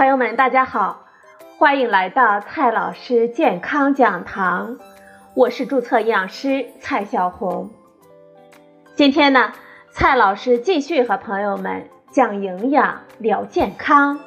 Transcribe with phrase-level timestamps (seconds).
[0.00, 1.04] 朋友们，大家好，
[1.58, 4.78] 欢迎来到蔡老师健康讲堂，
[5.34, 7.68] 我是注册营养师蔡小红。
[8.94, 9.52] 今天呢，
[9.90, 14.18] 蔡老师继续和朋友们讲营养、聊健康。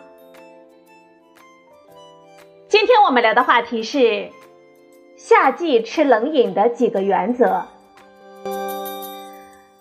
[2.68, 4.29] 今天我们聊的话题是
[5.18, 7.64] 夏季吃冷饮的几个原则。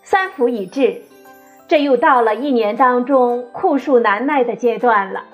[0.02, 1.02] 三伏已至，
[1.69, 5.24] 这又到了一年当中酷暑难耐的阶段了。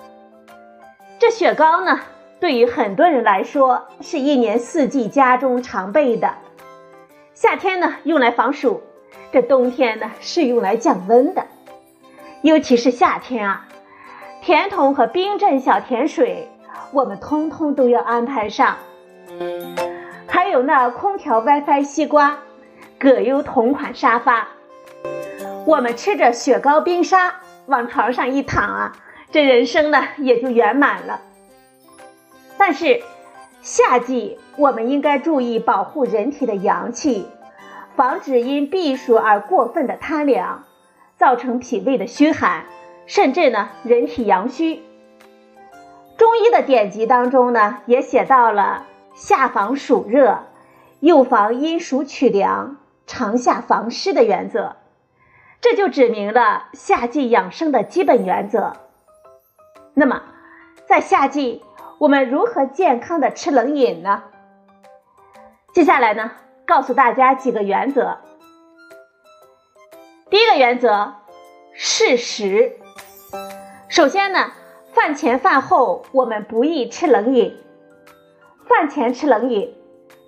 [1.18, 1.98] 这雪糕呢，
[2.38, 6.32] 对于很多人来说，是一年四季家中常备的。
[7.34, 8.80] 夏天呢，用来防暑；
[9.32, 11.44] 这冬天呢，是用来降温的。
[12.42, 13.66] 尤其是夏天啊，
[14.42, 16.48] 甜筒和冰镇小甜水，
[16.92, 18.77] 我们通通都要安排上。
[20.28, 22.38] 还有那空调 WiFi 西瓜，
[22.96, 24.46] 葛优同款沙发，
[25.66, 27.34] 我们吃着雪糕冰沙，
[27.66, 28.92] 往床上一躺啊。
[29.30, 31.20] 这人生呢也就圆满了。
[32.56, 33.02] 但是，
[33.60, 37.26] 夏季我们应该注意保护人体的阳气，
[37.94, 40.64] 防止因避暑而过分的贪凉，
[41.16, 42.64] 造成脾胃的虚寒，
[43.06, 44.82] 甚至呢人体阳虚。
[46.16, 50.40] 中医的典籍当中呢也写到了夏防暑热，
[51.00, 54.76] 又防阴暑取凉，长夏防湿的原则，
[55.60, 58.76] 这就指明了夏季养生的基本原则。
[59.98, 60.22] 那么，
[60.86, 61.60] 在夏季，
[61.98, 64.22] 我们如何健康的吃冷饮呢？
[65.72, 66.30] 接下来呢，
[66.64, 68.18] 告诉大家几个原则。
[70.30, 71.14] 第一个原则，
[71.72, 72.77] 适时。
[73.88, 74.52] 首先呢，
[74.92, 77.58] 饭前饭后我们不宜吃冷饮。
[78.68, 79.74] 饭前吃冷饮，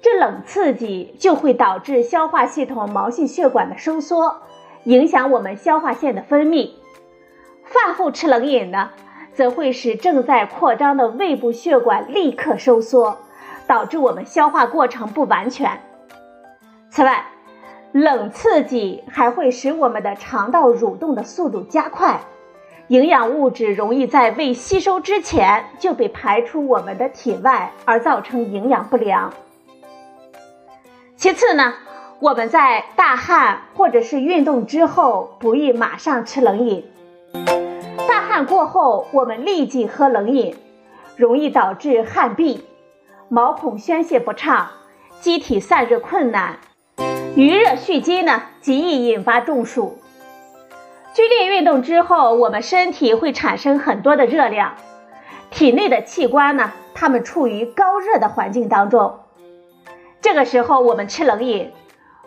[0.03, 4.43] 这冷刺激就会导致消化系统毛细血管的收缩，
[4.83, 6.73] 影响我们消化腺的分泌。
[7.67, 8.91] 饭后吃冷饮呢？
[9.41, 13.17] 则会使正在扩张的胃部血管立刻收缩，
[13.67, 15.81] 导致我们消化过程不完全。
[16.91, 17.25] 此外，
[17.93, 22.21] 冷刺激还会使我们的肠道蠕动的速度加快，
[22.89, 29.33] 营养物质容易在未吸收之前就被排出我们的体外，而造成营养不良。
[31.17, 31.73] 其次呢，
[32.19, 36.85] 我们在大汗或者是运动之后，不宜马上吃冷饮。
[38.31, 40.55] 汗过后，我们立即喝冷饮，
[41.17, 42.65] 容易导致汗闭、
[43.29, 44.69] 毛孔宣泄不畅、
[45.19, 46.61] 机体散热困难，
[47.35, 49.99] 余热蓄积呢，极易引发中暑。
[51.13, 54.77] 剧烈运动之后，我们身体会产生很多的热量，
[55.51, 59.19] 体内的器官呢，它们处于高热的环境当中。
[60.21, 61.73] 这个时候，我们吃冷饮，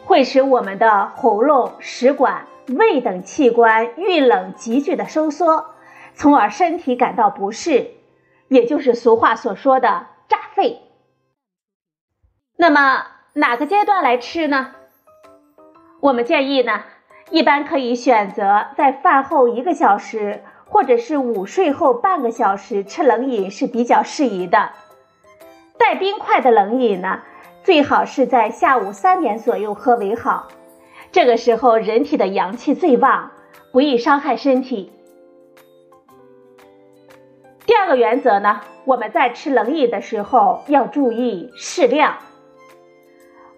[0.04, 5.68] 会使我们的喉咙、食管、胃等器官遇冷急剧的收缩。
[6.16, 7.92] 从而身体感到不适，
[8.48, 10.82] 也就是俗话所说的炸肺。
[12.58, 14.76] 那么哪个阶段来吃呢？
[16.00, 16.84] 我们建议呢，
[17.30, 24.72] 一般可以选择在饭后一个小时，或者是午睡后半个小时吃冷饮是比较适宜的。
[25.78, 27.22] 带冰块的冷饮呢，
[27.64, 30.48] 最好是在下午三点左右喝为好。
[31.12, 33.32] 这个时候人体的阳气最旺，
[33.72, 34.92] 不易伤害身体。
[37.66, 42.18] 第二个原则呢，我们在吃冷饮的时候要注意适量，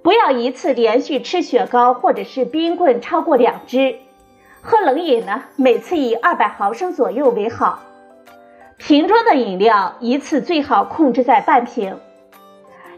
[0.03, 3.95] 不要一次连续吃雪糕或者是冰棍超过两支。
[4.61, 7.79] 喝冷饮呢，每次以二百毫升左右为好。
[8.77, 11.97] 瓶装的饮料一次最好控制在半瓶，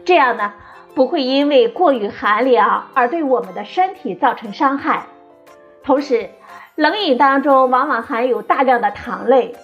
[0.04, 0.52] 这样呢
[0.94, 5.06] 不会因为过于寒凉而对我们的身体造成伤害。
[5.82, 6.28] 同时，
[6.74, 9.54] 冷饮当中往往含有大量的糖类。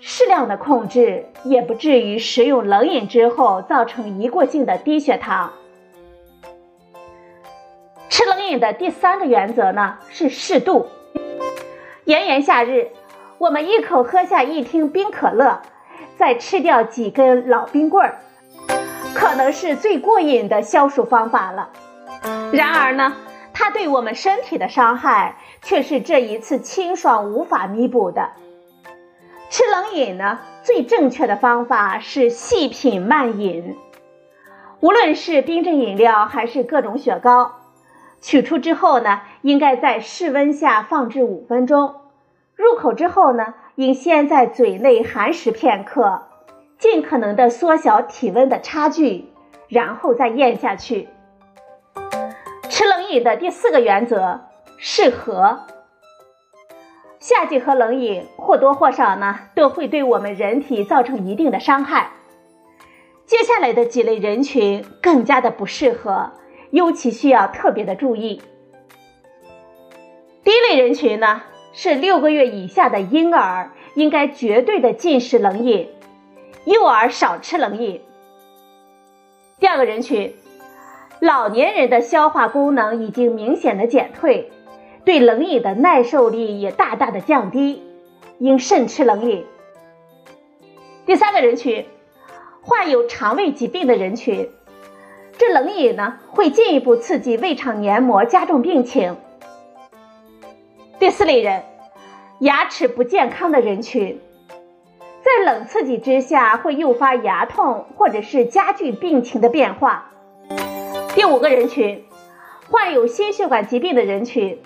[0.00, 5.52] 适量的控制，也不至于食用冷饮之后造成一过性的低血糖。
[8.08, 10.86] 吃冷饮的第三个原则呢是适度。
[12.04, 12.90] 炎炎夏日，
[13.38, 15.60] 我们一口喝下一听冰可乐，
[16.16, 18.20] 再吃掉几根老冰棍儿，
[19.14, 21.70] 可能是最过瘾的消暑方法了。
[22.52, 23.12] 然而呢，
[23.52, 28.30] 它对我们身体的伤害却是这一次清爽无法弥补的。
[29.48, 33.76] 吃冷饮呢，最正确的方法是细品慢饮。
[34.80, 37.52] 无论是冰镇饮料还是各种雪糕，
[38.20, 41.94] 取出之后呢，应该在室温下放置五分钟。
[42.54, 46.22] 入口之后呢，应先在嘴内含食片刻，
[46.78, 49.26] 尽可能的缩小体温的差距，
[49.68, 51.08] 然后再咽下去。
[52.68, 54.40] 吃冷饮的第四个原则，
[54.76, 55.60] 适合。
[57.28, 62.12] 夏季喝冷饮或多或少呢都会对我们人体造成一定的伤害。
[63.24, 66.30] 接下来的几类人群更加的不适合，
[66.70, 68.40] 尤其需要特别的注意。
[70.44, 71.42] 第一类人群呢
[71.72, 75.88] 是六个月以下的婴儿，应该绝对的禁食冷饮，
[76.64, 78.02] 幼儿少吃冷饮。
[79.58, 80.32] 第二个人群，
[81.18, 84.52] 老年人的消化功能已经明显的减退，
[85.06, 87.82] 对冷饮的耐受力也大大的降低，
[88.38, 89.46] 应慎吃冷饮。
[91.06, 91.86] 第三个人群。
[92.68, 94.50] 患有肠胃疾病的人群，
[95.38, 99.16] 这冷饮呢会进一步刺激胃肠黏膜，加重病情。
[100.98, 101.62] 第四类人，
[102.40, 104.20] 牙齿不健康的人群，
[105.22, 110.10] 在冷刺激之下会诱发牙痛或者是加剧病情的变化。
[111.14, 112.04] 第五个人群，
[112.68, 114.60] 患有心血管疾病的人群，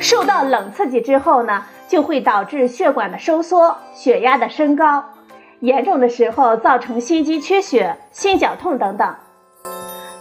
[0.00, 5.04] 受到冷刺激之后呢，就会导致血管的收缩，血压的升高。
[5.60, 9.14] 严重的时候造成心肌缺血、心绞痛等等。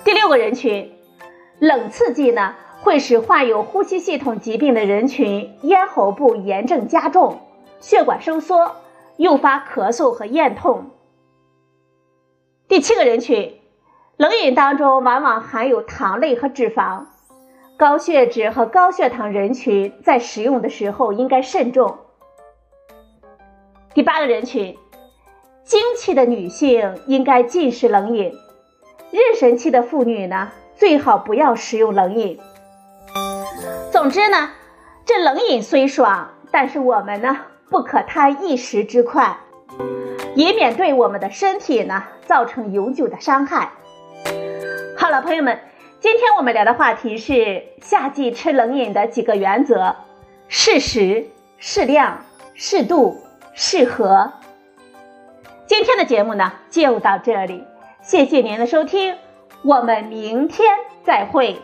[0.03, 0.93] 第六个人群，
[1.59, 7.39] 冷刺激呢会使患有呼吸系统疾病的人群咽喉部炎症加重、
[7.79, 8.75] 血管收缩，
[9.15, 10.91] 诱发咳嗽和咽痛。
[12.67, 13.61] 第七个人群，
[14.17, 17.05] 冷饮当中往往含有糖类和脂肪，
[17.79, 21.99] 高血脂和高血糖人群在食用的时候应该慎重。
[23.93, 24.77] 第八个人群。
[25.63, 28.33] 经期的女性应该禁食冷饮，
[29.13, 32.39] 妊娠期的妇女呢，最好不要食用冷饮。
[33.91, 34.49] 总之呢，
[35.05, 37.37] 这冷饮虽爽，但是我们呢
[37.69, 39.37] 不可贪一时之快，
[40.33, 43.71] 以免对我们的身体呢造成永久的伤害。
[44.97, 45.59] 好了，朋友们，
[46.01, 49.97] 今天我们聊的话题是夏季吃冷饮的几个原则：
[50.47, 52.23] 适时、适量、
[52.53, 53.21] 适度、
[53.53, 54.31] 适合。
[55.65, 57.65] 今天的节目呢就到这里，
[58.01, 59.17] 谢谢您的收听，
[59.61, 60.69] 我们明天
[61.03, 61.59] 再会。